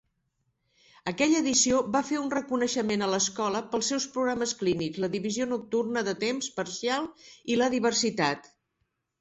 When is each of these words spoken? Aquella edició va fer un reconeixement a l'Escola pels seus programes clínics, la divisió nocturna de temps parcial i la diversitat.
Aquella 1.09 1.41
edició 1.43 1.81
va 1.95 2.01
fer 2.07 2.17
un 2.21 2.31
reconeixement 2.35 3.03
a 3.07 3.11
l'Escola 3.13 3.61
pels 3.75 3.91
seus 3.93 4.07
programes 4.15 4.55
clínics, 4.63 4.99
la 5.05 5.11
divisió 5.19 5.47
nocturna 5.53 6.05
de 6.09 6.19
temps 6.27 6.51
parcial 6.59 7.07
i 7.57 7.61
la 7.65 7.73
diversitat. 7.79 8.51